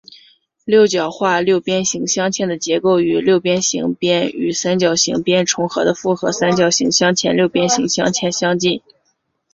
[0.65, 8.81] 六角化六边形镶嵌的结构与六边形边与三角形边重合的复合三角形镶嵌六边形镶嵌相近。